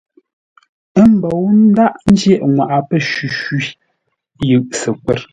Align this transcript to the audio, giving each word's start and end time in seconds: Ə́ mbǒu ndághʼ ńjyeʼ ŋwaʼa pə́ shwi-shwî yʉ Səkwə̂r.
Ə́ 0.99 1.05
mbǒu 1.15 1.47
ndághʼ 1.65 1.95
ńjyeʼ 2.11 2.41
ŋwaʼa 2.53 2.77
pə́ 2.87 2.99
shwi-shwî 3.09 3.59
yʉ 4.49 4.57
Səkwə̂r. 4.79 5.19